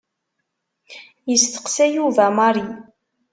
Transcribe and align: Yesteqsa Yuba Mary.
Yesteqsa 1.29 1.85
Yuba 1.95 2.25
Mary. 2.37 2.65